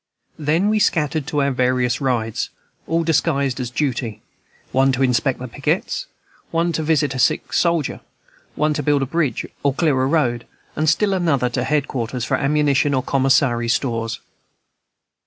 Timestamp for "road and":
10.07-10.89